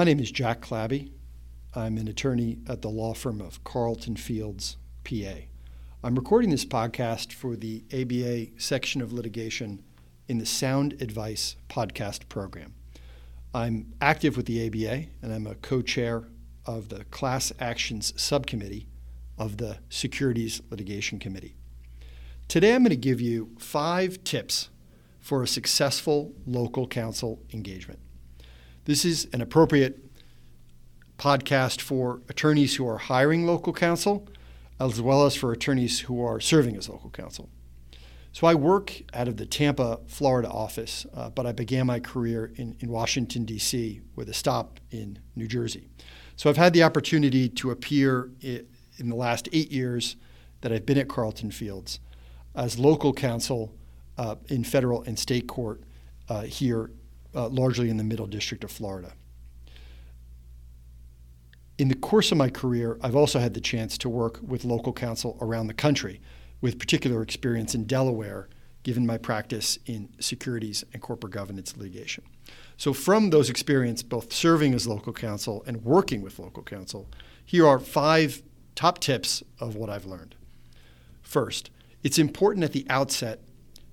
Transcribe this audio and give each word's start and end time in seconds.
my 0.00 0.04
name 0.04 0.18
is 0.18 0.32
Jack 0.32 0.62
Clabby. 0.62 1.12
I'm 1.74 1.98
an 1.98 2.08
attorney 2.08 2.60
at 2.66 2.80
the 2.80 2.88
law 2.88 3.12
firm 3.12 3.42
of 3.42 3.62
Carlton 3.64 4.16
Fields, 4.16 4.78
PA. 5.04 5.40
I'm 6.02 6.14
recording 6.14 6.48
this 6.48 6.64
podcast 6.64 7.34
for 7.34 7.54
the 7.54 7.84
ABA 7.92 8.58
section 8.58 9.02
of 9.02 9.12
litigation 9.12 9.82
in 10.26 10.38
the 10.38 10.46
Sound 10.46 10.94
Advice 11.02 11.56
podcast 11.68 12.30
program. 12.30 12.72
I'm 13.52 13.92
active 14.00 14.38
with 14.38 14.46
the 14.46 14.66
ABA, 14.66 15.08
and 15.20 15.34
I'm 15.34 15.46
a 15.46 15.56
co 15.56 15.82
chair 15.82 16.24
of 16.64 16.88
the 16.88 17.04
Class 17.10 17.52
Actions 17.60 18.14
Subcommittee 18.16 18.88
of 19.36 19.58
the 19.58 19.80
Securities 19.90 20.62
Litigation 20.70 21.18
Committee. 21.18 21.56
Today, 22.48 22.74
I'm 22.74 22.84
going 22.84 22.88
to 22.88 22.96
give 22.96 23.20
you 23.20 23.50
five 23.58 24.24
tips 24.24 24.70
for 25.18 25.42
a 25.42 25.46
successful 25.46 26.32
local 26.46 26.86
counsel 26.86 27.42
engagement. 27.52 27.98
This 28.90 29.04
is 29.04 29.28
an 29.32 29.40
appropriate 29.40 30.04
podcast 31.16 31.80
for 31.80 32.22
attorneys 32.28 32.74
who 32.74 32.88
are 32.88 32.98
hiring 32.98 33.46
local 33.46 33.72
counsel, 33.72 34.26
as 34.80 35.00
well 35.00 35.24
as 35.26 35.36
for 35.36 35.52
attorneys 35.52 36.00
who 36.00 36.20
are 36.24 36.40
serving 36.40 36.76
as 36.76 36.88
local 36.88 37.08
counsel. 37.10 37.48
So 38.32 38.48
I 38.48 38.56
work 38.56 39.00
out 39.14 39.28
of 39.28 39.36
the 39.36 39.46
Tampa, 39.46 40.00
Florida 40.08 40.48
office, 40.50 41.06
uh, 41.14 41.30
but 41.30 41.46
I 41.46 41.52
began 41.52 41.86
my 41.86 42.00
career 42.00 42.50
in, 42.56 42.74
in 42.80 42.90
Washington, 42.90 43.44
D.C., 43.44 44.00
with 44.16 44.28
a 44.28 44.34
stop 44.34 44.80
in 44.90 45.20
New 45.36 45.46
Jersey. 45.46 45.86
So 46.34 46.50
I've 46.50 46.56
had 46.56 46.72
the 46.72 46.82
opportunity 46.82 47.48
to 47.48 47.70
appear 47.70 48.32
in 48.42 49.08
the 49.08 49.14
last 49.14 49.48
eight 49.52 49.70
years 49.70 50.16
that 50.62 50.72
I've 50.72 50.84
been 50.84 50.98
at 50.98 51.06
Carlton 51.06 51.52
Fields 51.52 52.00
as 52.56 52.76
local 52.76 53.12
counsel 53.12 53.72
uh, 54.18 54.34
in 54.48 54.64
federal 54.64 55.04
and 55.04 55.16
state 55.16 55.46
court 55.46 55.84
uh, 56.28 56.42
here, 56.42 56.90
uh, 57.34 57.48
largely 57.48 57.90
in 57.90 57.96
the 57.96 58.04
Middle 58.04 58.26
District 58.26 58.64
of 58.64 58.70
Florida. 58.70 59.12
In 61.78 61.88
the 61.88 61.94
course 61.94 62.30
of 62.30 62.38
my 62.38 62.50
career, 62.50 62.98
I've 63.02 63.16
also 63.16 63.38
had 63.38 63.54
the 63.54 63.60
chance 63.60 63.96
to 63.98 64.08
work 64.08 64.38
with 64.42 64.64
local 64.64 64.92
counsel 64.92 65.38
around 65.40 65.66
the 65.66 65.74
country, 65.74 66.20
with 66.60 66.78
particular 66.78 67.22
experience 67.22 67.74
in 67.74 67.86
Delaware, 67.86 68.48
given 68.82 69.06
my 69.06 69.16
practice 69.16 69.78
in 69.86 70.08
securities 70.20 70.84
and 70.92 71.00
corporate 71.00 71.32
governance 71.32 71.76
litigation. 71.76 72.24
So, 72.76 72.92
from 72.92 73.30
those 73.30 73.48
experiences, 73.50 74.02
both 74.02 74.32
serving 74.32 74.74
as 74.74 74.86
local 74.86 75.12
counsel 75.12 75.62
and 75.66 75.84
working 75.84 76.22
with 76.22 76.38
local 76.38 76.62
counsel, 76.62 77.08
here 77.44 77.66
are 77.66 77.78
five 77.78 78.42
top 78.74 78.98
tips 78.98 79.42
of 79.58 79.76
what 79.76 79.90
I've 79.90 80.06
learned. 80.06 80.34
First, 81.22 81.70
it's 82.02 82.18
important 82.18 82.64
at 82.64 82.72
the 82.72 82.86
outset 82.88 83.40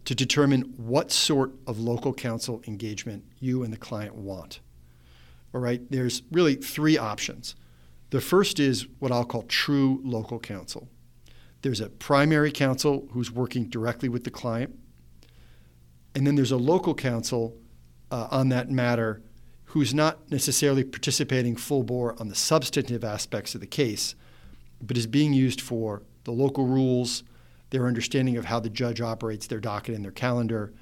to 0.08 0.16
determine 0.16 0.62
what 0.78 1.12
sort 1.12 1.52
of 1.68 1.80
local 1.80 2.14
counsel 2.14 2.62
engagement 2.66 3.26
you 3.42 3.62
and 3.62 3.74
the 3.74 3.78
client 3.78 4.16
want. 4.16 4.62
All 5.54 5.60
right, 5.60 5.82
there's 5.92 6.24
really 6.32 6.56
three 6.56 6.98
options. 6.98 7.58
The 8.12 8.22
first 8.22 8.58
is 8.58 8.88
what 9.00 9.12
I'll 9.12 9.26
call 9.26 9.42
true 9.44 10.00
local 10.06 10.40
counsel. 10.40 10.88
There's 11.62 11.82
a 11.82 11.90
primary 11.90 12.54
counsel 12.54 13.10
who's 13.12 13.34
working 13.34 13.68
directly 13.68 14.08
with 14.08 14.24
the 14.24 14.32
client, 14.32 14.80
and 16.16 16.26
then 16.26 16.36
there's 16.36 16.54
a 16.54 16.58
local 16.58 16.96
counsel 16.96 17.58
uh, 18.10 18.30
on 18.32 18.48
that 18.48 18.72
matter 18.72 19.22
who's 19.66 19.94
not 19.94 20.32
necessarily 20.32 20.86
participating 20.86 21.58
full 21.58 21.84
bore 21.84 22.16
on 22.18 22.30
the 22.30 22.36
substantive 22.36 23.04
aspects 23.04 23.56
of 23.56 23.60
the 23.60 23.68
case, 23.68 24.16
but 24.82 24.96
is 24.96 25.06
being 25.06 25.34
used 25.34 25.60
for 25.60 26.04
the 26.24 26.32
local 26.32 26.66
rules, 26.66 27.24
their 27.70 27.88
understanding 27.88 28.38
of 28.38 28.46
how 28.46 28.60
the 28.60 28.70
judge 28.70 29.02
operates 29.02 29.48
their 29.48 29.60
docket 29.60 29.96
and 29.96 30.04
their 30.04 30.12
calendar, 30.12 30.74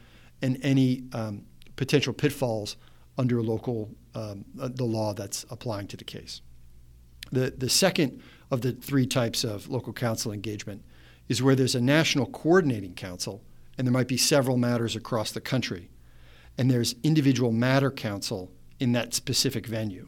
and 0.42 0.60
any 0.62 1.04
um, 1.14 1.46
potential 1.76 2.14
pitfalls 2.14 2.78
under 3.18 3.42
local 3.42 3.90
um, 4.14 4.46
uh, 4.60 4.70
the 4.74 4.84
law 4.84 5.14
that's 5.14 5.46
applying 5.50 5.88
to 5.88 5.98
the 5.98 6.04
case. 6.04 6.42
The 7.32 7.54
the 7.58 7.70
second 7.70 8.22
of 8.52 8.62
the 8.62 8.72
three 8.72 9.08
types 9.08 9.44
of 9.44 9.68
local 9.68 9.94
counsel 9.94 10.32
engagement 10.32 10.84
is 11.28 11.42
where 11.42 11.56
there's 11.56 11.76
a 11.76 11.82
national 11.82 12.28
coordinating 12.28 12.94
counsel, 12.94 13.42
and 13.78 13.88
there 13.88 13.92
might 13.92 14.08
be 14.08 14.18
several 14.18 14.58
matters 14.58 14.96
across 14.96 15.32
the 15.32 15.42
country, 15.42 15.90
and 16.58 16.70
there's 16.70 16.96
individual 17.04 17.52
matter 17.52 17.90
counsel 17.90 18.52
in 18.80 18.92
that 18.92 19.14
specific 19.14 19.66
venue. 19.66 20.08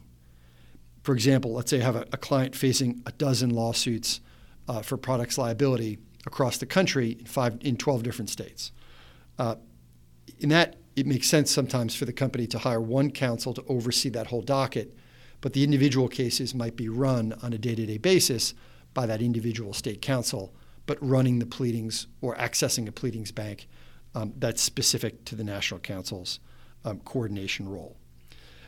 For 1.02 1.14
example, 1.14 1.54
let's 1.54 1.70
say 1.70 1.80
I 1.80 1.84
have 1.84 1.96
a, 1.96 2.06
a 2.12 2.16
client 2.16 2.54
facing 2.54 3.02
a 3.06 3.12
dozen 3.12 3.50
lawsuits 3.50 4.20
uh, 4.68 4.82
for 4.82 4.96
products 4.96 5.38
liability 5.38 5.98
across 6.26 6.58
the 6.58 6.66
country 6.66 7.16
in 7.18 7.26
five 7.26 7.58
in 7.60 7.76
12 7.76 8.02
different 8.02 8.30
states. 8.30 8.72
Uh, 9.38 9.56
in 10.38 10.48
that, 10.50 10.76
it 10.96 11.06
makes 11.06 11.28
sense 11.28 11.50
sometimes 11.50 11.94
for 11.94 12.04
the 12.04 12.12
company 12.12 12.46
to 12.48 12.58
hire 12.58 12.80
one 12.80 13.10
counsel 13.10 13.54
to 13.54 13.64
oversee 13.68 14.08
that 14.10 14.28
whole 14.28 14.42
docket, 14.42 14.96
but 15.40 15.52
the 15.52 15.62
individual 15.62 16.08
cases 16.08 16.54
might 16.54 16.76
be 16.76 16.88
run 16.88 17.34
on 17.42 17.52
a 17.52 17.58
day-to-day 17.58 17.98
basis 17.98 18.54
by 18.94 19.06
that 19.06 19.22
individual 19.22 19.72
state 19.72 20.02
counsel, 20.02 20.52
but 20.86 20.98
running 21.00 21.38
the 21.38 21.46
pleadings 21.46 22.08
or 22.20 22.34
accessing 22.36 22.88
a 22.88 22.92
pleadings 22.92 23.30
bank 23.30 23.68
um, 24.14 24.32
that's 24.38 24.60
specific 24.60 25.24
to 25.24 25.36
the 25.36 25.44
national 25.44 25.78
counsel's 25.80 26.40
um, 26.84 26.98
coordination 27.00 27.68
role. 27.68 27.96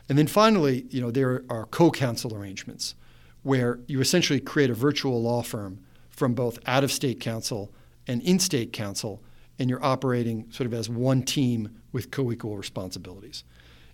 And 0.07 0.17
then 0.17 0.27
finally, 0.27 0.85
you 0.89 1.01
know, 1.01 1.11
there 1.11 1.43
are 1.49 1.65
co-counsel 1.65 2.35
arrangements 2.35 2.95
where 3.43 3.79
you 3.87 3.99
essentially 3.99 4.39
create 4.39 4.69
a 4.69 4.73
virtual 4.73 5.21
law 5.21 5.41
firm 5.41 5.79
from 6.11 6.33
both 6.33 6.59
out 6.67 6.83
of 6.83 6.91
state 6.91 7.19
counsel 7.19 7.73
and 8.07 8.21
in 8.21 8.39
state 8.39 8.73
counsel, 8.73 9.23
and 9.57 9.69
you're 9.69 9.83
operating 9.83 10.51
sort 10.51 10.67
of 10.67 10.73
as 10.73 10.89
one 10.89 11.23
team 11.23 11.81
with 11.91 12.11
co 12.11 12.31
equal 12.31 12.57
responsibilities. 12.57 13.43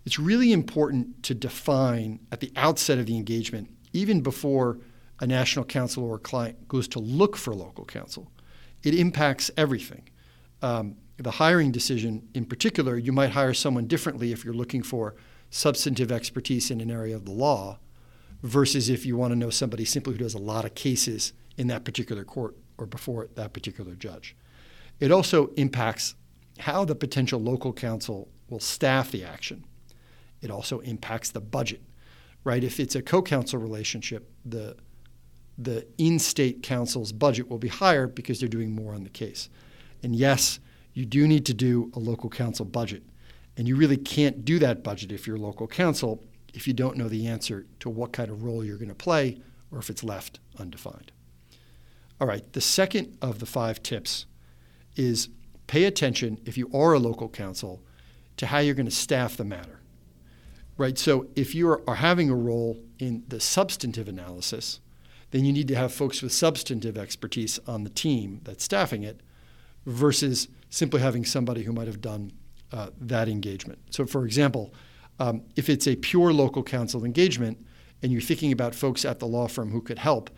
It's 0.06 0.20
really 0.20 0.52
important 0.52 1.24
to 1.24 1.34
define 1.34 2.20
at 2.32 2.40
the 2.40 2.52
outset 2.56 2.98
of 2.98 3.06
the 3.06 3.18
engagement, 3.18 3.70
even 3.94 4.22
before 4.22 4.80
a 5.20 5.28
national 5.28 5.66
counsel 5.66 6.04
or 6.04 6.16
a 6.16 6.20
client 6.20 6.68
goes 6.68 6.88
to 6.90 7.00
look 7.00 7.36
for 7.36 7.54
local 7.54 7.86
counsel. 7.86 8.32
It 8.84 8.94
impacts 8.94 9.52
everything. 9.58 10.08
Um, 10.62 10.98
the 11.18 11.32
hiring 11.32 11.72
decision, 11.72 12.28
in 12.34 12.46
particular, 12.46 12.98
you 12.98 13.12
might 13.12 13.32
hire 13.32 13.54
someone 13.54 13.88
differently 13.88 14.32
if 14.32 14.46
you're 14.46 14.54
looking 14.54 14.84
for 14.84 15.16
substantive 15.50 16.12
expertise 16.12 16.70
in 16.70 16.82
an 16.82 16.92
area 16.92 17.16
of 17.16 17.26
the 17.26 17.32
law 17.32 17.80
versus 18.44 18.90
if 18.90 19.06
you 19.06 19.18
want 19.18 19.32
to 19.32 19.36
know 19.36 19.50
somebody 19.50 19.84
simply 19.84 20.14
who 20.14 20.20
does 20.20 20.36
a 20.36 20.40
lot 20.40 20.66
of 20.66 20.76
cases 20.76 21.34
in 21.58 21.68
that 21.68 21.84
particular 21.84 22.24
court 22.24 22.56
or 22.78 22.86
before 22.86 23.28
that 23.36 23.54
particular 23.54 23.96
judge. 23.96 24.36
It 25.00 25.12
also 25.12 25.48
impacts 25.58 26.16
how 26.60 26.86
the 26.86 26.96
potential 26.96 27.40
local 27.40 27.74
counsel 27.74 28.30
will 28.50 28.60
staff 28.60 29.12
the 29.12 29.24
action. 29.24 29.64
It 30.42 30.52
also 30.52 30.80
impacts 30.80 31.32
the 31.32 31.42
budget, 31.42 31.82
right? 32.44 32.64
If 32.64 32.80
it's 32.80 32.96
a 32.96 33.02
co-counsel 33.02 33.60
relationship, 33.60 34.32
the 34.46 34.76
the 35.60 35.88
in-state 35.98 36.62
counsel's 36.62 37.12
budget 37.12 37.50
will 37.50 37.58
be 37.58 37.68
higher 37.68 38.06
because 38.06 38.40
they're 38.40 38.48
doing 38.48 38.76
more 38.76 38.94
on 38.94 39.04
the 39.04 39.10
case. 39.10 39.50
And 40.04 40.16
yes, 40.16 40.60
you 40.94 41.04
do 41.04 41.28
need 41.28 41.48
to 41.48 41.54
do 41.56 41.92
a 41.96 42.00
local 42.00 42.30
counsel 42.30 42.64
budget. 42.64 43.02
And 43.58 43.68
you 43.68 43.76
really 43.76 43.98
can't 43.98 44.46
do 44.46 44.60
that 44.60 44.84
budget 44.84 45.12
if 45.12 45.26
you're 45.26 45.36
local 45.36 45.66
counsel 45.68 46.24
if 46.54 46.68
you 46.68 46.74
don't 46.74 46.98
know 46.98 47.08
the 47.08 47.28
answer 47.28 47.66
to 47.80 47.90
what 47.90 48.12
kind 48.12 48.30
of 48.32 48.44
role 48.44 48.64
you're 48.64 48.78
going 48.78 48.90
to 48.90 48.96
play 48.96 49.40
or 49.72 49.78
if 49.80 49.90
it's 49.90 50.04
left 50.04 50.40
undefined. 50.58 51.12
All 52.20 52.28
right, 52.28 52.52
the 52.54 52.62
second 52.62 53.18
of 53.22 53.40
the 53.40 53.46
five 53.46 53.84
tips 53.84 54.26
is 54.96 55.30
pay 55.68 55.84
attention, 55.84 56.40
if 56.46 56.58
you 56.58 56.70
are 56.74 56.94
a 56.94 57.00
local 57.00 57.30
counsel, 57.30 57.82
to 58.38 58.48
how 58.48 58.60
you're 58.60 58.76
going 58.76 58.88
to 58.88 58.92
staff 58.92 59.38
the 59.38 59.46
matter. 59.46 59.82
Right? 60.78 60.98
So 60.98 61.28
if 61.36 61.56
you 61.56 61.70
are 61.70 61.96
having 61.96 62.30
a 62.30 62.36
role 62.36 62.78
in 63.00 63.24
the 63.28 63.40
substantive 63.40 64.08
analysis, 64.08 64.80
then 65.32 65.44
you 65.44 65.52
need 65.52 65.68
to 65.68 65.76
have 65.76 65.94
folks 65.94 66.22
with 66.22 66.32
substantive 66.32 66.98
expertise 66.98 67.60
on 67.68 67.84
the 67.84 67.90
team 67.90 68.42
that's 68.44 68.64
staffing 68.64 69.04
it 69.04 69.22
versus 69.86 70.48
simply 70.70 71.02
having 71.02 71.26
somebody 71.26 71.64
who 71.64 71.74
might 71.74 71.88
have 71.88 72.02
done 72.02 72.32
uh, 72.72 72.90
that 73.00 73.28
engagement. 73.28 73.80
So, 73.90 74.06
for 74.06 74.26
example, 74.26 74.74
um, 75.20 75.44
if 75.56 75.70
it's 75.70 75.88
a 75.88 75.96
pure 75.96 76.32
local 76.32 76.64
counsel 76.64 77.04
engagement 77.04 77.66
and 78.04 78.12
you're 78.12 78.22
thinking 78.22 78.52
about 78.52 78.76
folks 78.76 79.04
at 79.04 79.20
the 79.20 79.26
law 79.26 79.48
firm 79.48 79.72
who 79.72 79.82
could 79.82 80.00
help, 80.00 80.30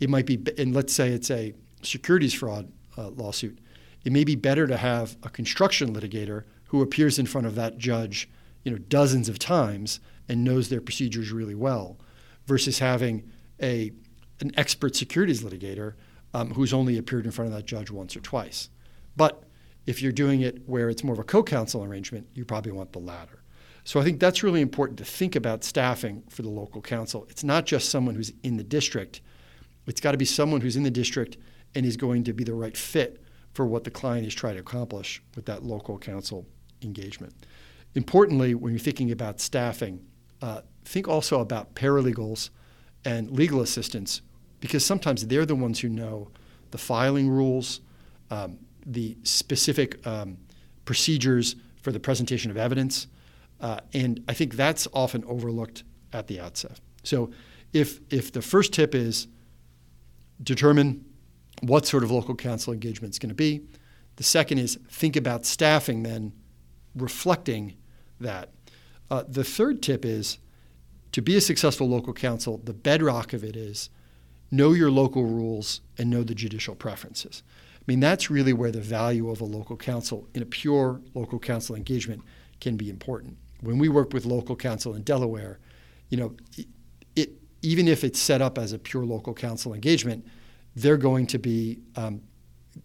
it 0.00 0.08
might 0.08 0.26
be, 0.26 0.38
and 0.56 0.74
let's 0.74 0.92
say 0.92 1.10
it's 1.10 1.30
a 1.30 1.54
securities 1.82 2.34
fraud 2.34 2.70
uh, 2.96 3.08
lawsuit, 3.10 3.58
it 4.04 4.12
may 4.12 4.24
be 4.24 4.36
better 4.36 4.66
to 4.66 4.76
have 4.76 5.16
a 5.22 5.28
construction 5.28 5.94
litigator 5.94 6.44
who 6.66 6.82
appears 6.82 7.18
in 7.18 7.26
front 7.26 7.46
of 7.46 7.54
that 7.54 7.78
judge, 7.78 8.28
you 8.64 8.70
know, 8.70 8.78
dozens 8.78 9.28
of 9.28 9.38
times 9.38 10.00
and 10.28 10.44
knows 10.44 10.68
their 10.68 10.80
procedures 10.80 11.32
really 11.32 11.54
well, 11.54 11.98
versus 12.46 12.78
having 12.78 13.30
a 13.62 13.92
an 14.40 14.52
expert 14.56 14.94
securities 14.94 15.42
litigator 15.42 15.94
um, 16.32 16.52
who's 16.52 16.72
only 16.72 16.96
appeared 16.96 17.24
in 17.24 17.32
front 17.32 17.50
of 17.50 17.56
that 17.56 17.66
judge 17.66 17.90
once 17.90 18.16
or 18.16 18.20
twice. 18.20 18.70
But 19.16 19.42
if 19.86 20.00
you're 20.00 20.12
doing 20.12 20.42
it 20.42 20.62
where 20.66 20.88
it's 20.90 21.02
more 21.02 21.14
of 21.14 21.18
a 21.18 21.24
co-counsel 21.24 21.82
arrangement, 21.82 22.28
you 22.34 22.44
probably 22.44 22.72
want 22.72 22.92
the 22.92 23.00
latter. 23.00 23.42
So 23.82 23.98
I 23.98 24.04
think 24.04 24.20
that's 24.20 24.42
really 24.42 24.60
important 24.60 24.98
to 24.98 25.04
think 25.04 25.34
about 25.34 25.64
staffing 25.64 26.22
for 26.28 26.42
the 26.42 26.50
local 26.50 26.82
counsel. 26.82 27.26
It's 27.30 27.42
not 27.42 27.66
just 27.66 27.88
someone 27.88 28.14
who's 28.14 28.32
in 28.42 28.58
the 28.58 28.64
district 28.64 29.22
it's 29.88 30.00
got 30.00 30.12
to 30.12 30.18
be 30.18 30.24
someone 30.24 30.60
who's 30.60 30.76
in 30.76 30.82
the 30.82 30.90
district 30.90 31.36
and 31.74 31.84
is 31.84 31.96
going 31.96 32.24
to 32.24 32.32
be 32.32 32.44
the 32.44 32.54
right 32.54 32.76
fit 32.76 33.22
for 33.54 33.66
what 33.66 33.84
the 33.84 33.90
client 33.90 34.26
is 34.26 34.34
trying 34.34 34.54
to 34.54 34.60
accomplish 34.60 35.22
with 35.34 35.46
that 35.46 35.62
local 35.62 35.98
counsel 35.98 36.46
engagement. 36.82 37.34
Importantly, 37.94 38.54
when 38.54 38.72
you're 38.72 38.78
thinking 38.78 39.10
about 39.10 39.40
staffing, 39.40 40.04
uh, 40.42 40.60
think 40.84 41.08
also 41.08 41.40
about 41.40 41.74
paralegals 41.74 42.50
and 43.04 43.30
legal 43.30 43.60
assistants 43.60 44.22
because 44.60 44.84
sometimes 44.84 45.26
they're 45.26 45.46
the 45.46 45.54
ones 45.54 45.80
who 45.80 45.88
know 45.88 46.30
the 46.70 46.78
filing 46.78 47.28
rules, 47.28 47.80
um, 48.30 48.58
the 48.84 49.16
specific 49.22 50.04
um, 50.06 50.36
procedures 50.84 51.56
for 51.82 51.92
the 51.92 52.00
presentation 52.00 52.50
of 52.50 52.56
evidence. 52.56 53.06
Uh, 53.60 53.80
and 53.92 54.22
I 54.28 54.34
think 54.34 54.54
that's 54.54 54.86
often 54.92 55.24
overlooked 55.24 55.84
at 56.12 56.26
the 56.26 56.40
outset. 56.40 56.80
So 57.02 57.30
if, 57.72 58.00
if 58.10 58.32
the 58.32 58.42
first 58.42 58.72
tip 58.72 58.94
is 58.94 59.28
determine 60.42 61.04
what 61.62 61.86
sort 61.86 62.04
of 62.04 62.10
local 62.10 62.34
counsel 62.34 62.72
engagement 62.72 63.14
is 63.14 63.18
going 63.18 63.30
to 63.30 63.34
be, 63.34 63.62
the 64.16 64.22
second 64.24 64.58
is 64.58 64.78
think 64.90 65.16
about 65.16 65.46
staffing 65.46 66.02
then 66.02 66.32
reflecting 66.94 67.76
that. 68.20 68.50
Uh, 69.10 69.24
the 69.26 69.44
third 69.44 69.82
tip 69.82 70.04
is 70.04 70.38
to 71.12 71.22
be 71.22 71.36
a 71.36 71.40
successful 71.40 71.88
local 71.88 72.12
counsel, 72.12 72.60
the 72.62 72.74
bedrock 72.74 73.32
of 73.32 73.42
it 73.42 73.56
is 73.56 73.90
know 74.50 74.72
your 74.72 74.90
local 74.90 75.24
rules 75.24 75.80
and 75.96 76.10
know 76.10 76.22
the 76.22 76.34
judicial 76.34 76.74
preferences. 76.74 77.42
I 77.76 77.84
mean, 77.86 78.00
that's 78.00 78.30
really 78.30 78.52
where 78.52 78.70
the 78.70 78.80
value 78.80 79.30
of 79.30 79.40
a 79.40 79.44
local 79.44 79.76
counsel 79.76 80.28
in 80.34 80.42
a 80.42 80.46
pure 80.46 81.00
local 81.14 81.38
counsel 81.38 81.74
engagement 81.74 82.22
can 82.60 82.76
be 82.76 82.90
important. 82.90 83.36
When 83.60 83.78
we 83.78 83.88
work 83.88 84.12
with 84.12 84.26
local 84.26 84.56
counsel 84.56 84.94
in 84.94 85.02
Delaware, 85.02 85.58
you 86.10 86.16
know, 86.16 86.34
even 87.62 87.88
if 87.88 88.04
it's 88.04 88.20
set 88.20 88.40
up 88.40 88.58
as 88.58 88.72
a 88.72 88.78
pure 88.78 89.04
local 89.04 89.34
counsel 89.34 89.74
engagement, 89.74 90.26
they're 90.76 90.96
going 90.96 91.26
to 91.26 91.38
be, 91.38 91.80
um, 91.96 92.20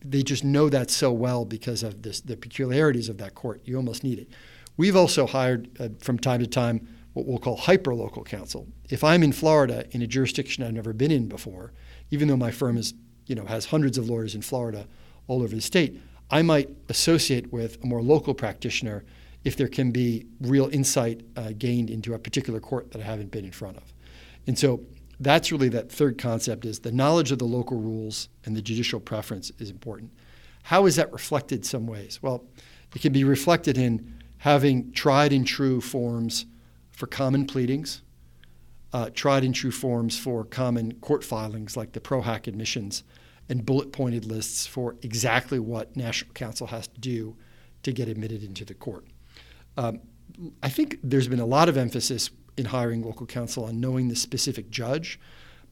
they 0.04 0.24
just 0.24 0.44
know 0.44 0.70
that 0.70 0.90
so 0.90 1.12
well 1.12 1.46
because 1.46 1.84
of 1.84 2.02
this, 2.02 2.22
the 2.22 2.36
peculiarities 2.36 3.10
of 3.10 3.18
that 3.20 3.36
court. 3.36 3.62
You 3.66 3.78
almost 3.78 4.04
need 4.04 4.20
it. 4.20 4.30
We've 4.78 4.96
also 4.96 5.28
hired 5.28 5.70
uh, 5.80 5.90
from 6.00 6.18
time 6.18 6.40
to 6.40 6.48
time 6.48 6.88
what 7.14 7.28
we'll 7.28 7.38
call 7.38 7.56
hyper 7.56 7.94
local 7.94 8.24
counsel. 8.24 8.68
If 8.90 9.04
I'm 9.04 9.22
in 9.22 9.32
Florida 9.32 9.86
in 9.92 10.02
a 10.02 10.08
jurisdiction 10.08 10.64
I've 10.64 10.74
never 10.74 10.94
been 10.94 11.12
in 11.12 11.28
before, 11.28 11.74
even 12.10 12.28
though 12.28 12.38
my 12.38 12.50
firm 12.50 12.78
is, 12.78 12.96
you 13.28 13.36
know, 13.36 13.46
has 13.46 13.66
hundreds 13.66 13.98
of 14.00 14.10
lawyers 14.10 14.34
in 14.34 14.42
Florida 14.42 14.88
all 15.28 15.44
over 15.44 15.54
the 15.54 15.62
state, 15.62 16.00
I 16.32 16.42
might 16.42 16.70
associate 16.90 17.54
with 17.54 17.84
a 17.84 17.86
more 17.86 18.02
local 18.02 18.34
practitioner 18.34 19.04
if 19.44 19.56
there 19.56 19.68
can 19.68 19.92
be 19.92 20.26
real 20.42 20.70
insight 20.70 21.22
uh, 21.36 21.52
gained 21.58 21.90
into 21.90 22.14
a 22.14 22.20
particular 22.20 22.60
court 22.60 22.92
that 22.92 23.02
I 23.02 23.06
haven't 23.06 23.30
been 23.30 23.46
in 23.46 23.52
front 23.52 23.78
of. 23.78 23.94
And 24.48 24.58
so 24.58 24.82
that's 25.20 25.52
really 25.52 25.70
that 25.70 25.92
third 25.92 26.18
concept 26.18 26.66
is 26.66 26.80
the 26.80 26.92
knowledge 26.92 27.32
of 27.32 27.40
the 27.40 27.46
local 27.46 27.78
rules 27.78 28.30
and 28.46 28.56
the 28.56 28.62
judicial 28.62 29.00
preference 29.00 29.52
is 29.60 29.70
important. 29.70 30.12
How 30.64 30.86
is 30.86 30.96
that 30.96 31.12
reflected 31.12 31.66
some 31.66 31.88
ways? 31.88 32.22
Well, 32.22 32.46
it 32.96 33.02
can 33.02 33.14
be 33.14 33.24
reflected 33.24 33.78
in 33.78 34.22
having 34.40 34.92
tried 34.92 35.34
and 35.34 35.48
true 35.48 35.82
forms 35.82 36.46
for 36.92 37.08
common 37.08 37.46
pleadings, 37.46 38.02
uh, 38.92 39.10
tried 39.14 39.44
and 39.44 39.56
true 39.56 39.72
forms 39.72 40.18
for 40.18 40.44
common 40.44 40.94
court 40.96 41.24
filings 41.24 41.76
like 41.76 41.94
the 41.94 42.02
pro 42.02 42.22
ProHack 42.22 42.48
admissions, 42.48 43.04
and 43.50 43.66
bullet 43.66 43.92
pointed 43.92 44.26
lists 44.26 44.68
for 44.68 44.96
exactly 45.02 45.60
what 45.60 45.96
National 45.96 46.34
Counsel 46.34 46.68
has 46.68 46.88
to 46.88 47.00
do 47.00 47.36
to 47.84 47.92
get 47.92 48.08
admitted 48.08 48.44
into 48.44 48.64
the 48.64 48.74
court. 48.74 49.06
Um, 49.78 50.00
I 50.62 50.70
think 50.70 51.00
there's 51.04 51.28
been 51.28 51.40
a 51.40 51.46
lot 51.46 51.68
of 51.68 51.78
emphasis 51.78 52.30
in 52.58 52.66
hiring 52.66 53.04
local 53.04 53.26
counsel 53.26 53.66
on 53.66 53.80
knowing 53.80 54.08
the 54.08 54.16
specific 54.16 54.70
judge, 54.70 55.20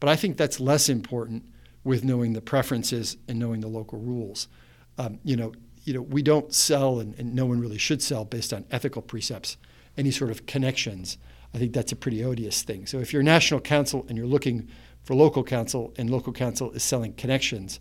but 0.00 0.08
I 0.08 0.16
think 0.16 0.36
that's 0.36 0.60
less 0.60 0.88
important 0.88 1.44
with 1.84 2.04
knowing 2.04 2.32
the 2.32 2.40
preferences 2.40 3.16
and 3.28 3.38
knowing 3.38 3.60
the 3.60 3.68
local 3.68 3.98
rules. 3.98 4.48
Um, 4.98 5.18
you 5.24 5.36
know, 5.36 5.52
you 5.84 5.92
know, 5.94 6.02
we 6.02 6.22
don't 6.22 6.54
sell, 6.54 7.00
and, 7.00 7.18
and 7.18 7.34
no 7.34 7.46
one 7.46 7.60
really 7.60 7.78
should 7.78 8.02
sell 8.02 8.24
based 8.24 8.52
on 8.52 8.64
ethical 8.70 9.02
precepts 9.02 9.56
any 9.96 10.10
sort 10.10 10.30
of 10.30 10.46
connections. 10.46 11.18
I 11.54 11.58
think 11.58 11.72
that's 11.72 11.92
a 11.92 11.96
pretty 11.96 12.24
odious 12.24 12.62
thing. 12.62 12.86
So 12.86 12.98
if 12.98 13.12
you're 13.12 13.22
national 13.22 13.60
counsel 13.60 14.06
and 14.08 14.16
you're 14.16 14.26
looking 14.26 14.68
for 15.02 15.14
local 15.14 15.42
counsel 15.42 15.92
and 15.96 16.08
local 16.08 16.32
counsel 16.32 16.70
is 16.72 16.82
selling 16.82 17.12
connections, 17.14 17.80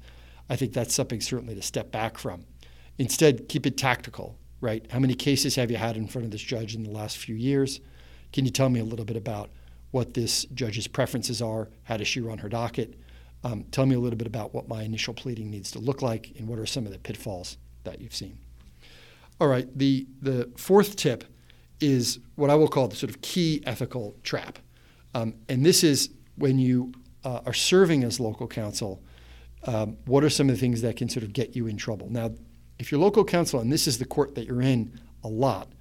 I 0.50 0.56
think 0.56 0.74
that's 0.74 0.94
something 0.94 1.22
certainly 1.22 1.56
to 1.56 1.62
step 1.62 1.92
back 1.92 2.18
from. 2.18 2.46
Instead, 2.98 3.48
keep 3.48 3.66
it 3.66 3.78
tactical, 3.78 4.38
right? 4.60 4.86
How 4.92 5.00
many 5.00 5.14
cases 5.14 5.56
have 5.56 5.72
you 5.72 5.78
had 5.78 5.96
in 5.96 6.08
front 6.08 6.26
of 6.26 6.32
this 6.32 6.42
judge 6.42 6.76
in 6.76 6.84
the 6.84 6.92
last 6.92 7.18
few 7.18 7.36
years? 7.36 7.80
Can 8.34 8.46
you 8.46 8.52
tell 8.52 8.70
me 8.70 8.80
a 8.80 8.84
little 8.84 9.06
bit 9.06 9.18
about 9.18 9.50
what 9.92 10.14
this 10.14 10.46
judge's 10.54 10.88
preferences 10.88 11.42
are? 11.42 11.70
How 11.84 11.98
does 11.98 12.08
she 12.08 12.22
run 12.22 12.38
her 12.40 12.50
docket? 12.50 12.98
Um, 13.44 13.66
tell 13.72 13.86
me 13.86 13.96
a 13.96 14.00
little 14.00 14.18
bit 14.18 14.28
about 14.28 14.54
what 14.54 14.68
my 14.68 14.84
initial 14.84 15.14
pleading 15.14 15.50
needs 15.50 15.72
to 15.72 15.80
look 15.80 16.02
like 16.02 16.32
and 16.38 16.48
what 16.48 16.60
are 16.60 16.66
some 16.66 16.86
of 16.86 16.92
the 16.92 17.00
pitfalls 17.00 17.58
that 17.84 18.00
you've 18.00 18.16
seen. 18.16 18.38
All 19.40 19.48
right, 19.48 19.68
the, 19.78 20.06
the 20.22 20.50
fourth 20.56 20.96
tip 20.96 21.24
is 21.80 22.20
what 22.36 22.50
I 22.50 22.56
will 22.56 22.68
call 22.68 22.88
the 22.88 22.96
sort 22.96 23.10
of 23.10 23.22
key 23.22 23.64
ethical 23.66 24.16
trap. 24.24 24.60
Um, 25.16 25.34
and 25.50 25.66
this 25.66 25.84
is 25.84 26.10
when 26.36 26.60
you 26.60 26.94
uh, 27.24 27.42
are 27.46 27.54
serving 27.54 28.04
as 28.04 28.20
local 28.20 28.48
counsel, 28.48 29.02
um, 29.66 29.98
what 30.06 30.24
are 30.24 30.30
some 30.30 30.48
of 30.48 30.56
the 30.56 30.60
things 30.60 30.82
that 30.82 30.96
can 30.96 31.10
sort 31.10 31.24
of 31.24 31.34
get 31.34 31.56
you 31.56 31.68
in 31.68 31.78
trouble? 31.78 32.08
Now, 32.10 32.32
if 32.80 32.92
you're 32.92 33.02
local 33.02 33.26
counsel 33.26 33.60
and 33.60 33.72
this 33.72 33.88
is 33.88 33.98
the 33.98 34.06
court 34.06 34.36
that 34.36 34.46
you're 34.46 34.62
in 34.62 35.00
a 35.24 35.28
lot, 35.28 35.72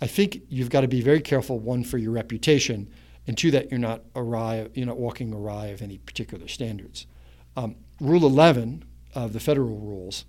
I 0.00 0.06
think 0.06 0.42
you've 0.48 0.70
got 0.70 0.82
to 0.82 0.88
be 0.88 1.00
very 1.00 1.20
careful, 1.20 1.58
one, 1.58 1.84
for 1.84 1.98
your 1.98 2.12
reputation, 2.12 2.90
and 3.26 3.38
two, 3.38 3.50
that 3.52 3.70
you're 3.70 3.80
not 3.80 4.02
awry, 4.14 4.68
you're 4.74 4.86
not 4.86 4.98
walking 4.98 5.32
awry 5.32 5.66
of 5.66 5.80
any 5.80 5.98
particular 5.98 6.48
standards. 6.48 7.06
Um, 7.56 7.76
Rule 8.00 8.26
11 8.26 8.84
of 9.14 9.32
the 9.32 9.40
federal 9.40 9.78
rules 9.78 10.24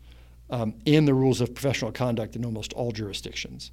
um, 0.50 0.76
and 0.86 1.08
the 1.08 1.14
rules 1.14 1.42
of 1.42 1.56
professional 1.56 1.92
conduct 1.92 2.36
in 2.36 2.46
almost 2.46 2.74
all 2.74 2.92
jurisdictions 2.92 3.72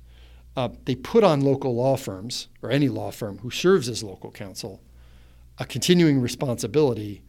uh, 0.56 0.68
they 0.84 0.94
put 0.94 1.24
on 1.24 1.40
local 1.40 1.74
law 1.74 1.96
firms 1.96 2.48
or 2.62 2.70
any 2.70 2.88
law 2.88 3.10
firm 3.10 3.38
who 3.38 3.50
serves 3.50 3.88
as 3.88 4.02
local 4.02 4.30
counsel 4.30 4.82
a 5.58 5.64
continuing 5.64 6.20
responsibility 6.20 7.22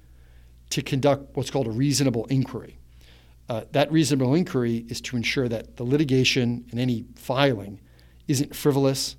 to 0.70 0.82
conduct 0.82 1.36
what's 1.36 1.52
called 1.52 1.68
a 1.68 1.72
reasonable 1.72 2.26
inquiry. 2.26 2.78
Uh, 3.50 3.64
that 3.72 3.92
reasonable 3.92 4.34
inquiry 4.34 4.86
is 4.88 5.02
to 5.02 5.18
ensure 5.18 5.50
that 5.50 5.76
the 5.76 5.84
litigation 5.84 6.66
and 6.72 6.80
any 6.80 7.06
filing 7.16 7.80
isn't 8.28 8.56
frivolous 8.56 9.16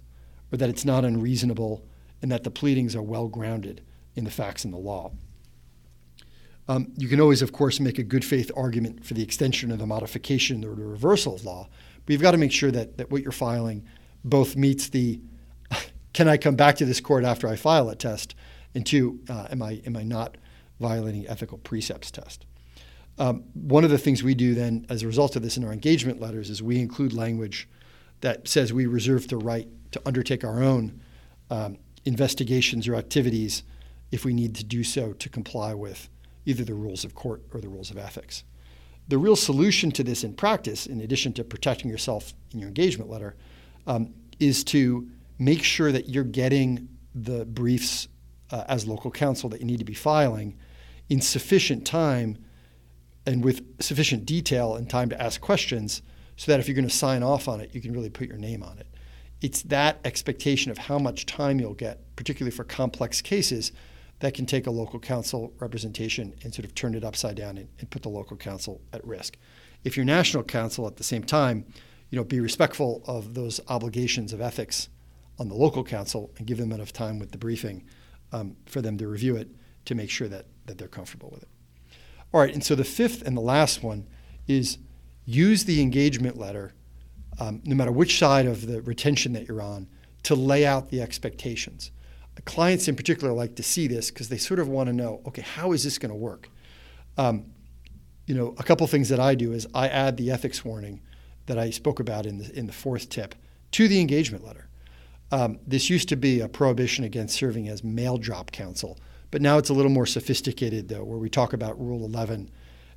or 0.53 0.57
that 0.59 0.69
it's 0.69 0.85
not 0.85 1.05
unreasonable 1.05 1.85
and 2.23 2.31
that 2.31 2.45
the 2.45 2.51
pleadings 2.51 2.97
are 2.97 3.03
well 3.03 3.29
grounded 3.29 3.83
in 4.15 4.25
the 4.25 4.31
facts 4.31 4.65
and 4.65 4.73
the 4.73 4.79
law. 4.79 5.13
Um, 6.69 6.93
you 6.97 7.09
can 7.09 7.21
always, 7.21 7.43
of 7.43 7.53
course, 7.53 7.79
make 7.79 7.99
a 7.99 8.03
good 8.03 8.25
faith 8.25 8.51
argument 8.57 9.05
for 9.05 9.15
the 9.15 9.23
extension 9.23 9.71
or 9.71 9.77
the 9.77 9.87
modification 9.87 10.65
or 10.65 10.75
the 10.75 10.85
reversal 10.85 11.35
of 11.35 11.45
law, 11.45 11.69
but 12.07 12.13
you've 12.13 12.23
got 12.23 12.31
to 12.31 12.39
make 12.39 12.53
sure 12.53 12.71
that, 12.71 12.97
that 12.97 13.11
what 13.11 13.23
you're 13.23 13.33
filing 13.33 13.85
both 14.25 14.57
meets 14.57 14.89
the 14.89 15.21
can 16.15 16.29
I 16.29 16.39
come 16.39 16.57
back 16.57 16.77
to 16.77 16.87
this 16.87 17.01
court 17.01 17.25
after 17.25 17.49
I 17.49 17.57
file 17.57 17.91
a 17.91 17.97
test, 17.97 18.35
and 18.75 18.87
two, 18.87 19.21
uh, 19.29 19.49
am 19.51 19.63
I 19.63 19.83
am 19.85 19.97
I 19.97 20.03
not 20.03 20.37
violating 20.81 21.27
ethical 21.29 21.59
precepts 21.59 22.11
test. 22.11 22.47
Um, 23.19 23.45
one 23.55 23.85
of 23.85 23.91
the 23.91 23.99
things 23.99 24.23
we 24.23 24.35
do 24.35 24.55
then, 24.55 24.87
as 24.89 25.03
a 25.03 25.07
result 25.07 25.37
of 25.37 25.43
this 25.43 25.57
in 25.57 25.65
our 25.65 25.73
engagement 25.73 26.21
letters, 26.21 26.51
is 26.51 26.63
we 26.63 26.81
include 26.81 27.13
language 27.13 27.69
that 28.25 28.49
says 28.49 28.73
we 28.73 28.87
reserve 28.87 29.29
the 29.29 29.37
right 29.37 29.69
to 29.93 30.01
undertake 30.07 30.45
our 30.45 30.63
own 30.63 30.99
um, 31.51 31.77
investigations 32.07 32.89
or 32.89 32.95
activities 32.95 33.65
if 34.13 34.25
we 34.25 34.33
need 34.33 34.55
to 34.55 34.65
do 34.65 34.83
so 34.83 35.13
to 35.13 35.29
comply 35.29 35.75
with 35.75 36.09
either 36.47 36.65
the 36.65 36.73
rules 36.73 37.05
of 37.05 37.15
court 37.15 37.43
or 37.53 37.61
the 37.61 37.69
rules 37.69 37.91
of 37.91 37.99
ethics. 37.99 38.43
The 39.09 39.19
real 39.19 39.37
solution 39.37 39.93
to 39.93 40.03
this 40.03 40.25
in 40.25 40.33
practice, 40.33 40.87
in 40.87 41.03
addition 41.03 41.35
to 41.35 41.45
protecting 41.45 41.91
yourself 41.91 42.33
in 42.51 42.61
your 42.61 42.69
engagement 42.69 43.11
letter, 43.11 43.37
um, 43.87 44.15
is 44.41 44.65
to 44.65 45.07
make 45.39 45.63
sure 45.63 45.93
that 45.93 46.09
you're 46.09 46.25
getting 46.25 46.89
the 47.15 47.45
briefs 47.45 48.09
uh, 48.51 48.65
as 48.69 48.89
local 48.89 49.11
counsel 49.11 49.51
that 49.51 49.61
you 49.61 49.67
need 49.67 49.81
to 49.81 49.85
be 49.85 49.93
filing 49.93 50.57
in 51.11 51.21
sufficient 51.21 51.87
time 51.87 52.39
and 53.27 53.45
with 53.45 53.83
sufficient 53.83 54.25
detail 54.25 54.77
and 54.77 54.89
time 54.89 55.11
to 55.11 55.23
ask 55.23 55.43
questions 55.43 56.01
so 56.37 56.51
that 56.51 56.61
if 56.61 56.69
you're 56.69 56.75
going 56.75 56.89
to 56.89 56.95
sign 56.95 57.23
off 57.23 57.49
on 57.49 57.61
it, 57.61 57.75
you 57.75 57.81
can 57.81 57.93
really 57.93 58.11
put 58.11 58.29
your 58.29 58.37
name 58.37 58.63
on 58.63 58.79
it. 58.79 58.87
It's 59.41 59.63
that 59.63 60.01
expectation 60.05 60.71
of 60.71 60.79
how 60.79 60.99
much 60.99 61.27
time 61.27 61.61
you'll 61.61 61.75
get, 61.75 62.17
particularly 62.17 62.55
for 62.55 62.65
complex 62.65 63.21
cases, 63.21 63.73
that 64.21 64.35
can 64.35 64.47
take 64.47 64.67
a 64.67 64.71
local 64.71 64.99
counsel 64.99 65.53
representation 65.59 66.35
and 66.43 66.55
sort 66.55 66.65
of 66.65 66.75
turn 66.75 66.95
it 66.95 67.05
upside 67.05 67.37
down 67.37 67.59
and, 67.59 67.69
and 67.79 67.91
put 67.91 68.03
the 68.03 68.09
local 68.09 68.37
counsel 68.37 68.81
at 68.93 69.05
risk. 69.07 69.37
If 69.83 69.97
you're 69.97 70.07
national 70.07 70.45
counsel 70.45 70.87
at 70.87 70.97
the 70.97 71.05
same 71.05 71.25
time, 71.25 71.67
you 72.11 72.17
know, 72.17 72.25
be 72.25 72.41
respectful 72.41 73.03
of 73.07 73.35
those 73.35 73.61
obligations 73.69 74.33
of 74.33 74.41
ethics 74.41 74.89
on 75.39 75.49
the 75.49 75.55
local 75.55 75.85
counsel 75.85 76.31
and 76.39 76.47
give 76.47 76.59
them 76.59 76.73
enough 76.73 76.93
time 76.93 77.19
with 77.19 77.33
the 77.33 77.39
briefing 77.39 77.85
um, 78.33 78.57
for 78.67 78.81
them 78.81 78.97
to 78.99 79.09
review 79.09 79.37
it 79.37 79.49
to 79.85 79.95
make 79.95 80.11
sure 80.11 80.29
that, 80.29 80.47
that 80.67 80.79
they're 80.79 80.89
comfortable 80.89 81.31
with 81.31 81.43
it. 81.43 81.49
All 82.33 82.41
right, 82.41 82.55
and 82.55 82.65
so 82.65 82.75
the 82.75 82.85
fifth 82.85 83.23
and 83.23 83.37
the 83.37 83.43
last 83.43 83.83
one 83.83 84.07
is 84.47 84.79
use 85.25 85.65
the 85.65 85.81
engagement 85.81 86.39
letter, 86.39 86.75
um, 87.39 87.63
no 87.65 87.75
matter 87.75 87.93
which 87.93 88.19
side 88.19 88.47
of 88.47 88.67
the 88.67 88.83
retention 88.83 89.33
that 89.33 89.49
you're 89.49 89.63
on, 89.63 89.89
to 90.25 90.35
lay 90.35 90.67
out 90.67 90.91
the 90.91 91.01
expectations. 91.01 91.91
clients 92.45 92.89
in 92.89 92.97
particular 92.97 93.33
like 93.33 93.55
to 93.55 93.63
see 93.63 93.87
this 93.87 94.11
because 94.11 94.29
they 94.29 94.37
sort 94.37 94.61
of 94.61 94.69
want 94.69 94.89
to 94.89 94.93
know, 94.93 95.23
okay, 95.27 95.43
how 95.43 95.73
is 95.73 95.85
this 95.85 95.99
going 95.99 96.11
to 96.11 96.17
work? 96.17 96.49
Um, 97.17 97.47
you 98.27 98.35
know, 98.35 98.55
a 98.59 98.63
couple 98.63 98.87
things 98.87 99.09
that 99.11 99.21
I 99.21 99.35
do 99.35 99.53
is 99.53 99.67
I 99.75 99.89
add 99.89 100.17
the 100.17 100.31
ethics 100.31 100.65
warning 100.65 101.01
that 101.47 101.59
I 101.59 101.71
spoke 101.71 102.01
about 102.01 102.27
in 102.27 102.39
the, 102.39 102.59
in 102.59 102.67
the 102.67 102.73
fourth 102.73 103.09
tip 103.09 103.35
to 103.73 103.89
the 103.89 104.01
engagement 104.01 104.45
letter. 104.45 104.69
Um, 105.31 105.59
this 105.67 105.91
used 105.91 106.09
to 106.11 106.17
be 106.17 106.41
a 106.41 106.49
prohibition 106.49 107.05
against 107.05 107.37
serving 107.37 107.69
as 107.69 107.83
mail 107.83 108.19
drop 108.19 108.51
counsel, 108.53 108.99
but 109.31 109.43
now 109.43 109.59
it's 109.59 109.69
a 109.69 109.75
little 109.75 109.91
more 109.91 110.07
sophisticated, 110.07 110.89
though, 110.89 111.05
where 111.05 111.19
we 111.19 111.29
talk 111.29 111.53
about 111.53 111.81
Rule 111.81 112.05
11 112.05 112.51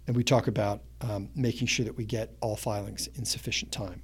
and 0.07 0.15
we 0.15 0.23
talk 0.23 0.47
about 0.47 0.81
um, 1.01 1.29
making 1.35 1.67
sure 1.67 1.85
that 1.85 1.95
we 1.95 2.05
get 2.05 2.35
all 2.41 2.55
filings 2.55 3.07
in 3.15 3.25
sufficient 3.25 3.71
time. 3.71 4.01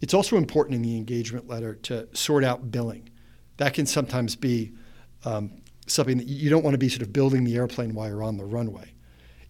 It's 0.00 0.12
also 0.12 0.36
important 0.36 0.74
in 0.74 0.82
the 0.82 0.96
engagement 0.96 1.48
letter 1.48 1.76
to 1.76 2.08
sort 2.14 2.44
out 2.44 2.70
billing. 2.70 3.08
That 3.56 3.72
can 3.72 3.86
sometimes 3.86 4.36
be 4.36 4.72
um, 5.24 5.62
something 5.86 6.18
that 6.18 6.26
you 6.26 6.50
don't 6.50 6.64
want 6.64 6.74
to 6.74 6.78
be 6.78 6.88
sort 6.88 7.02
of 7.02 7.12
building 7.12 7.44
the 7.44 7.56
airplane 7.56 7.94
while 7.94 8.08
you're 8.08 8.22
on 8.22 8.36
the 8.36 8.44
runway. 8.44 8.92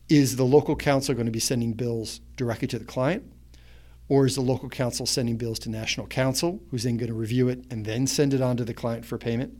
Is 0.08 0.36
the 0.36 0.44
local 0.44 0.76
counsel 0.76 1.14
going 1.14 1.26
to 1.26 1.32
be 1.32 1.40
sending 1.40 1.72
bills 1.72 2.20
directly 2.36 2.68
to 2.68 2.78
the 2.78 2.84
client? 2.84 3.24
Or 4.08 4.26
is 4.26 4.34
the 4.34 4.42
local 4.42 4.68
counsel 4.68 5.06
sending 5.06 5.38
bills 5.38 5.58
to 5.60 5.70
national 5.70 6.06
counsel, 6.08 6.60
who's 6.70 6.82
then 6.82 6.98
going 6.98 7.08
to 7.08 7.14
review 7.14 7.48
it 7.48 7.64
and 7.70 7.86
then 7.86 8.06
send 8.06 8.34
it 8.34 8.42
on 8.42 8.58
to 8.58 8.64
the 8.64 8.74
client 8.74 9.06
for 9.06 9.16
payment? 9.16 9.58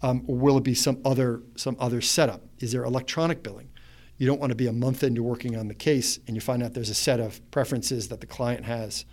Um, 0.00 0.24
or 0.26 0.36
will 0.36 0.56
it 0.56 0.64
be 0.64 0.74
some 0.74 1.00
other, 1.04 1.42
some 1.56 1.76
other 1.78 2.00
setup? 2.00 2.42
Is 2.60 2.72
there 2.72 2.84
electronic 2.84 3.42
billing? 3.42 3.68
You 4.16 4.26
don't 4.26 4.40
want 4.40 4.50
to 4.50 4.56
be 4.56 4.66
a 4.66 4.72
month 4.72 5.02
into 5.02 5.22
working 5.22 5.56
on 5.56 5.68
the 5.68 5.74
case 5.74 6.18
and 6.26 6.36
you 6.36 6.40
find 6.40 6.62
out 6.62 6.74
there's 6.74 6.90
a 6.90 6.94
set 6.94 7.20
of 7.20 7.40
preferences 7.50 8.08
that 8.08 8.20
the 8.20 8.26
client 8.26 8.64
has 8.64 9.04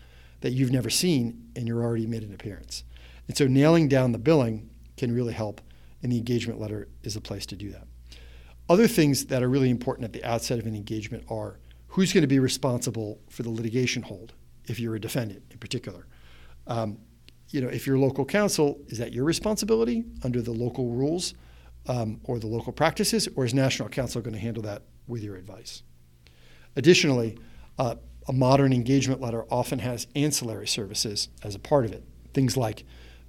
that 0.42 0.52
you've 0.52 0.72
never 0.72 0.90
seen 0.90 1.50
and 1.56 1.68
you're 1.68 1.84
already 1.84 2.06
made 2.06 2.24
an 2.24 2.34
appearance. 2.34 2.84
And 3.28 3.38
so 3.38 3.48
nailing 3.48 3.88
down 3.88 4.12
the 4.12 4.18
billing 4.18 4.70
can 4.98 5.14
really 5.14 5.34
help, 5.34 5.62
and 6.04 6.12
the 6.12 6.18
engagement 6.18 6.60
letter 6.60 6.88
is 7.04 7.16
a 7.16 7.22
place 7.22 7.46
to 7.48 7.56
do 7.56 7.72
that. 7.72 7.88
Other 8.70 8.88
things 8.88 9.26
that 9.28 9.44
are 9.44 9.50
really 9.50 9.70
important 9.70 10.06
at 10.06 10.14
the 10.14 10.24
outset 10.24 10.60
of 10.60 10.66
an 10.66 10.76
engagement 10.76 11.24
are 11.30 11.60
who's 11.88 12.14
going 12.14 12.22
to 12.22 12.28
be 12.28 12.40
responsible 12.40 13.20
for 13.30 13.44
the 13.44 13.50
litigation 13.50 14.04
hold 14.04 14.34
if 14.68 14.80
you're 14.80 14.96
a 14.96 15.00
defendant 15.00 15.44
in 15.52 15.58
particular. 15.58 16.08
Um, 16.68 16.98
you 17.50 17.62
know, 17.62 17.68
if 17.68 17.86
you're 17.86 17.98
local 17.98 18.26
counsel, 18.26 18.80
is 18.88 18.98
that 18.98 19.12
your 19.12 19.26
responsibility 19.26 20.06
under 20.24 20.42
the 20.42 20.52
local 20.52 20.90
rules 20.90 21.34
um, 21.88 22.20
or 22.24 22.40
the 22.40 22.48
local 22.48 22.72
practices, 22.72 23.28
or 23.36 23.46
is 23.46 23.54
national 23.54 23.90
counsel 23.90 24.22
going 24.22 24.34
to 24.34 24.40
handle 24.40 24.64
that 24.64 24.84
with 25.08 25.24
your 25.24 25.36
advice? 25.36 25.84
Additionally, 26.76 27.38
uh, 27.78 27.96
a 28.28 28.34
modern 28.34 28.72
engagement 28.72 29.20
letter 29.20 29.46
often 29.52 29.80
has 29.80 30.08
ancillary 30.16 30.68
services 30.68 31.30
as 31.44 31.56
a 31.56 31.60
part 31.60 31.86
of 31.86 31.92
it. 31.92 32.04
Things 32.34 32.56
like 32.56 32.86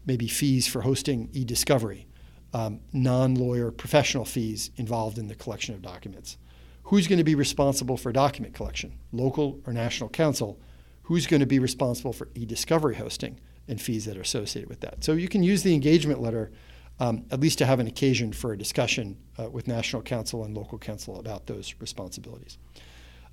maybe 0.07 0.29
fees 0.29 0.67
for 0.67 0.83
hosting 0.83 1.29
e 1.33 1.45
discovery, 1.45 2.07
um, 2.53 2.81
non 2.93 3.35
lawyer 3.35 3.71
professional 3.71 4.25
fees 4.25 4.71
involved 4.77 5.19
in 5.19 5.29
the 5.29 5.35
collection 5.35 5.75
of 5.75 5.83
documents. 5.83 6.37
Who's 6.85 7.07
going 7.07 7.19
to 7.19 7.25
be 7.25 7.35
responsible 7.35 7.97
for 7.97 8.13
document 8.13 8.55
collection, 8.55 8.99
local 9.13 9.61
or 9.67 9.73
national 9.73 10.11
counsel? 10.11 10.61
Who's 11.05 11.27
going 11.27 11.41
to 11.41 11.47
be 11.47 11.59
responsible 11.59 12.13
for 12.13 12.29
e 12.35 12.45
discovery 12.45 12.97
hosting 12.97 13.41
and 13.69 13.81
fees 13.81 14.05
that 14.05 14.17
are 14.17 14.23
associated 14.23 14.69
with 14.69 14.81
that? 14.81 15.03
So 15.03 15.13
you 15.13 15.29
can 15.29 15.43
use 15.43 15.63
the 15.63 15.75
engagement 15.75 16.21
letter 16.21 16.53
um, 17.01 17.25
at 17.31 17.41
least 17.41 17.59
to 17.59 17.67
have 17.67 17.81
an 17.81 17.87
occasion 17.87 18.33
for 18.33 18.53
a 18.53 18.59
discussion 18.59 19.19
uh, 19.39 19.51
with 19.51 19.67
national 19.67 20.03
counsel 20.03 20.45
and 20.45 20.57
local 20.57 20.79
counsel 20.79 21.19
about 21.19 21.47
those 21.47 21.75
responsibilities. 21.81 22.59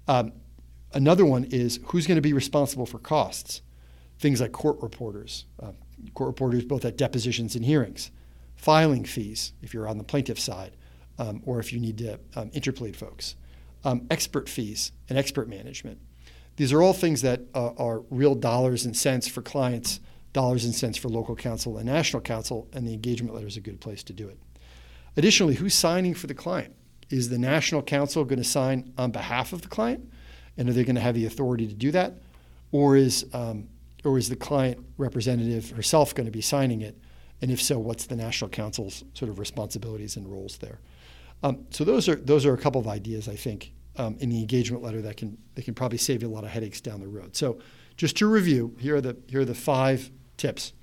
Um, 0.08 0.34
another 0.94 1.26
one 1.26 1.44
is 1.46 1.80
who's 1.86 2.08
going 2.08 2.16
to 2.16 2.22
be 2.22 2.34
responsible 2.34 2.86
for 2.86 3.00
costs? 3.00 3.62
Things 4.18 4.42
like 4.42 4.52
court 4.52 4.78
reporters, 4.82 5.46
uh, 5.62 5.72
court 6.14 6.28
reporters 6.28 6.66
both 6.66 6.84
at 6.84 6.98
depositions 6.98 7.56
and 7.56 7.64
hearings, 7.64 8.12
filing 8.56 9.06
fees 9.06 9.54
if 9.62 9.74
you're 9.74 9.88
on 9.88 9.98
the 9.98 10.04
plaintiff 10.04 10.40
side, 10.40 10.76
um, 11.20 11.42
or 11.46 11.60
if 11.60 11.72
you 11.72 11.80
need 11.80 11.98
to 12.00 12.20
um, 12.36 12.50
interplead 12.52 12.96
folks, 12.96 13.36
um, 13.84 14.08
expert 14.10 14.50
fees 14.50 14.92
and 15.08 15.18
expert 15.18 15.48
management. 15.48 16.00
These 16.56 16.74
are 16.74 16.82
all 16.82 16.94
things 16.94 17.22
that 17.22 17.42
uh, 17.54 17.72
are 17.78 18.02
real 18.10 18.36
dollars 18.36 18.84
and 18.84 18.96
cents 18.96 19.28
for 19.28 19.42
clients, 19.42 20.02
dollars 20.34 20.66
and 20.66 20.74
cents 20.74 20.98
for 20.98 21.10
local 21.10 21.36
counsel 21.36 21.78
and 21.78 21.86
national 21.86 22.22
counsel, 22.22 22.68
and 22.74 22.88
the 22.88 22.94
engagement 22.94 23.34
letter 23.34 23.48
is 23.48 23.58
a 23.58 23.62
good 23.62 23.82
place 23.82 24.04
to 24.04 24.14
do 24.14 24.28
it. 24.28 24.38
Additionally, 25.18 25.56
who's 25.56 25.74
signing 25.74 26.14
for 26.14 26.28
the 26.28 26.34
client? 26.34 26.76
Is 27.10 27.30
the 27.30 27.40
national 27.40 27.82
counsel 27.82 28.24
going 28.24 28.38
to 28.38 28.48
sign 28.48 28.94
on 28.98 29.12
behalf 29.12 29.52
of 29.52 29.64
the 29.64 29.68
client? 29.68 30.12
And 30.58 30.70
are 30.70 30.74
they 30.74 30.84
going 30.84 30.96
to 30.96 31.02
have 31.02 31.16
the 31.16 31.26
authority 31.26 31.68
to 31.68 31.74
do 31.74 31.92
that? 31.92 32.14
Or 32.72 32.96
is 32.96 33.26
um, 33.34 33.70
or 34.06 34.18
is 34.18 34.30
the 34.30 34.36
client 34.36 34.86
representative 34.98 35.72
herself 35.72 36.14
going 36.14 36.26
to 36.26 36.32
be 36.32 36.42
signing 36.42 36.82
it? 36.82 36.98
And 37.42 37.52
if 37.52 37.62
so, 37.62 37.80
what's 37.80 38.06
the 38.06 38.16
national 38.16 38.50
counsel's 38.50 39.04
sort 39.14 39.30
of 39.30 39.40
responsibilities 39.40 40.16
and 40.16 40.30
roles 40.30 40.58
there? 40.60 40.80
Um, 41.42 41.66
so 41.72 41.84
those 41.84 42.08
are 42.08 42.16
those 42.16 42.46
are 42.46 42.54
a 42.54 42.58
couple 42.58 42.80
of 42.80 42.88
ideas 42.88 43.28
I 43.28 43.36
think 43.36 43.74
um, 43.96 44.18
in 44.20 44.30
the 44.30 44.40
engagement 44.40 44.84
letter 44.84 45.02
that 45.02 45.18
can 45.18 45.38
that 45.56 45.66
can 45.66 45.74
probably 45.74 45.98
save 45.98 46.22
you 46.22 46.28
a 46.28 46.32
lot 46.32 46.44
of 46.44 46.50
headaches 46.50 46.82
down 46.82 47.00
the 47.00 47.08
road. 47.08 47.36
So 47.36 47.60
just 47.98 48.18
to 48.18 48.28
review, 48.28 48.76
here 48.80 48.98
are 48.98 49.02
the 49.02 49.18
here 49.28 49.42
are 49.42 49.46
the 49.46 49.56
five 49.56 50.12
tips. 50.40 50.74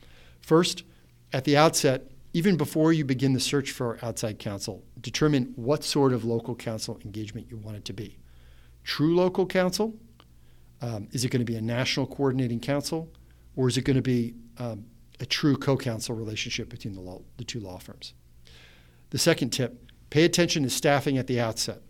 First, 0.40 0.84
at 1.32 1.44
the 1.44 1.56
outset, 1.56 2.10
even 2.32 2.56
before 2.56 2.92
you 2.92 3.04
begin 3.04 3.32
the 3.32 3.40
search 3.40 3.72
for 3.72 3.98
outside 4.02 4.38
counsel, 4.38 4.84
determine 5.00 5.52
what 5.56 5.82
sort 5.82 6.12
of 6.12 6.24
local 6.24 6.54
counsel 6.54 7.00
engagement 7.04 7.48
you 7.50 7.56
want 7.56 7.76
it 7.76 7.84
to 7.86 7.92
be. 7.92 8.18
True 8.84 9.16
local 9.16 9.46
counsel 9.46 9.96
um, 10.82 11.08
is 11.12 11.24
it 11.24 11.30
going 11.30 11.40
to 11.40 11.50
be 11.50 11.56
a 11.56 11.62
national 11.62 12.06
coordinating 12.06 12.60
counsel, 12.60 13.10
or 13.56 13.68
is 13.68 13.76
it 13.76 13.82
going 13.82 13.96
to 13.96 14.02
be 14.02 14.34
um, 14.58 14.84
a 15.20 15.26
true 15.26 15.56
co-counsel 15.56 16.14
relationship 16.14 16.68
between 16.68 16.94
the, 16.94 17.00
law, 17.00 17.22
the 17.38 17.44
two 17.44 17.60
law 17.60 17.78
firms? 17.78 18.12
The 19.10 19.18
second 19.18 19.50
tip: 19.50 19.90
pay 20.10 20.24
attention 20.24 20.62
to 20.64 20.70
staffing 20.70 21.16
at 21.18 21.26
the 21.26 21.40
outset. 21.40 21.80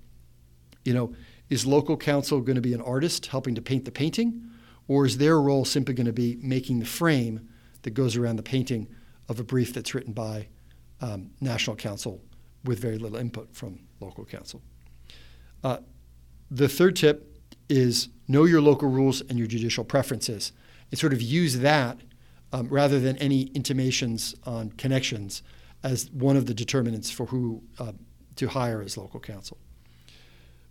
You 0.84 0.94
know, 0.94 1.14
is 1.50 1.66
local 1.66 1.96
counsel 1.96 2.40
going 2.40 2.56
to 2.56 2.62
be 2.62 2.74
an 2.74 2.80
artist 2.80 3.26
helping 3.26 3.54
to 3.56 3.62
paint 3.62 3.84
the 3.84 3.90
painting, 3.90 4.48
or 4.86 5.04
is 5.04 5.18
their 5.18 5.40
role 5.40 5.64
simply 5.64 5.94
going 5.94 6.06
to 6.06 6.12
be 6.12 6.38
making 6.40 6.78
the 6.78 6.86
frame 6.86 7.48
that 7.86 7.94
goes 7.94 8.16
around 8.16 8.34
the 8.34 8.42
painting 8.42 8.88
of 9.28 9.38
a 9.38 9.44
brief 9.44 9.72
that's 9.72 9.94
written 9.94 10.12
by 10.12 10.48
um, 11.00 11.30
national 11.40 11.76
counsel 11.76 12.20
with 12.64 12.80
very 12.80 12.98
little 12.98 13.16
input 13.16 13.54
from 13.54 13.78
local 14.00 14.24
counsel? 14.24 14.60
Uh, 15.62 15.78
the 16.50 16.68
third 16.68 16.96
tip 16.96 17.38
is 17.68 18.08
know 18.26 18.42
your 18.42 18.60
local 18.60 18.88
rules 18.88 19.20
and 19.20 19.38
your 19.38 19.46
judicial 19.46 19.84
preferences 19.84 20.50
and 20.90 20.98
sort 20.98 21.12
of 21.12 21.22
use 21.22 21.60
that 21.60 22.00
um, 22.52 22.66
rather 22.68 22.98
than 22.98 23.16
any 23.18 23.42
intimations 23.54 24.34
on 24.44 24.70
connections 24.70 25.44
as 25.84 26.10
one 26.10 26.36
of 26.36 26.46
the 26.46 26.54
determinants 26.54 27.08
for 27.08 27.26
who 27.26 27.62
uh, 27.78 27.92
to 28.34 28.48
hire 28.48 28.82
as 28.82 28.96
local 28.96 29.20
counsel. 29.20 29.58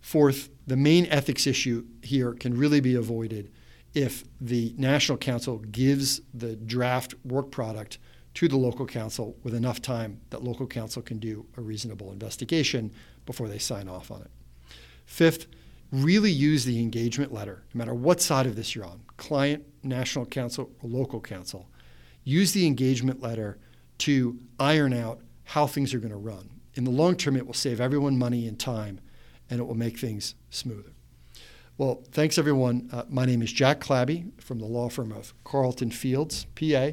Fourth, 0.02 0.50
the 0.66 0.76
main 0.76 1.06
ethics 1.06 1.46
issue 1.46 1.86
here 2.02 2.34
can 2.34 2.54
really 2.58 2.80
be 2.80 2.94
avoided 2.94 3.50
if 3.96 4.24
the 4.42 4.74
national 4.76 5.16
counsel 5.16 5.56
gives 5.56 6.20
the 6.34 6.54
draft 6.54 7.14
work 7.24 7.50
product 7.50 7.96
to 8.34 8.46
the 8.46 8.56
local 8.56 8.84
counsel 8.84 9.34
with 9.42 9.54
enough 9.54 9.80
time 9.80 10.20
that 10.28 10.44
local 10.44 10.66
counsel 10.66 11.00
can 11.00 11.18
do 11.18 11.46
a 11.56 11.62
reasonable 11.62 12.12
investigation 12.12 12.92
before 13.24 13.48
they 13.48 13.56
sign 13.56 13.88
off 13.88 14.10
on 14.10 14.20
it. 14.20 14.30
Fifth, 15.06 15.46
really 15.90 16.30
use 16.30 16.66
the 16.66 16.78
engagement 16.78 17.32
letter, 17.32 17.64
no 17.72 17.78
matter 17.78 17.94
what 17.94 18.20
side 18.20 18.44
of 18.44 18.54
this 18.54 18.74
you're 18.74 18.84
on 18.84 19.00
client, 19.16 19.64
national 19.82 20.26
counsel, 20.26 20.70
or 20.82 20.90
local 20.90 21.22
council. 21.22 21.70
Use 22.22 22.52
the 22.52 22.66
engagement 22.66 23.22
letter 23.22 23.56
to 23.96 24.38
iron 24.60 24.92
out 24.92 25.20
how 25.44 25.66
things 25.66 25.94
are 25.94 26.00
going 26.00 26.10
to 26.10 26.18
run. 26.18 26.50
In 26.74 26.84
the 26.84 26.90
long 26.90 27.16
term, 27.16 27.34
it 27.34 27.46
will 27.46 27.54
save 27.54 27.80
everyone 27.80 28.18
money 28.18 28.46
and 28.46 28.58
time, 28.58 29.00
and 29.48 29.58
it 29.58 29.66
will 29.66 29.74
make 29.74 29.98
things 29.98 30.34
smoother. 30.50 30.92
Well, 31.78 32.02
thanks 32.10 32.38
everyone. 32.38 32.88
Uh, 32.90 33.02
my 33.10 33.26
name 33.26 33.42
is 33.42 33.52
Jack 33.52 33.80
Clabby 33.80 34.24
from 34.38 34.60
the 34.60 34.64
law 34.64 34.88
firm 34.88 35.12
of 35.12 35.34
Carlton 35.44 35.90
Fields, 35.90 36.46
PA, 36.54 36.92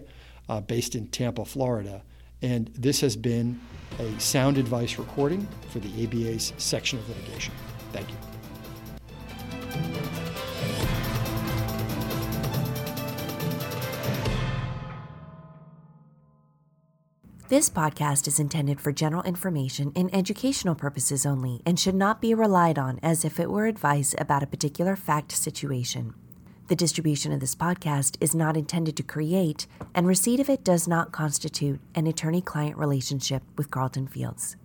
uh, 0.49 0.59
based 0.59 0.93
in 0.93 1.07
Tampa, 1.07 1.45
Florida. 1.45 2.03
And 2.41 2.67
this 2.77 2.99
has 2.99 3.15
been 3.15 3.61
a 3.97 4.19
sound 4.19 4.57
advice 4.57 4.99
recording 4.99 5.47
for 5.69 5.79
the 5.79 6.03
ABA's 6.03 6.51
section 6.57 6.99
of 6.99 7.07
litigation. 7.07 7.53
Thank 7.93 8.09
you. 8.09 8.42
This 17.53 17.69
podcast 17.69 18.27
is 18.27 18.39
intended 18.39 18.81
for 18.81 18.91
general 18.91 19.21
information 19.21 19.91
and 19.95 20.09
educational 20.11 20.73
purposes 20.73 21.23
only 21.23 21.61
and 21.67 21.79
should 21.79 21.93
not 21.93 22.19
be 22.19 22.33
relied 22.33 22.79
on 22.79 22.99
as 23.03 23.23
if 23.23 23.39
it 23.39 23.47
were 23.47 23.67
advice 23.67 24.15
about 24.17 24.41
a 24.41 24.47
particular 24.47 24.95
fact 24.95 25.31
situation. 25.31 26.15
The 26.67 26.75
distribution 26.75 27.31
of 27.31 27.41
this 27.41 27.53
podcast 27.53 28.17
is 28.19 28.33
not 28.33 28.57
intended 28.57 28.97
to 28.97 29.03
create, 29.03 29.67
and 29.93 30.07
receipt 30.07 30.39
of 30.39 30.49
it 30.49 30.63
does 30.63 30.87
not 30.87 31.11
constitute 31.11 31.79
an 31.93 32.07
attorney 32.07 32.41
client 32.41 32.75
relationship 32.75 33.43
with 33.55 33.69
Carlton 33.69 34.07
Fields. 34.07 34.55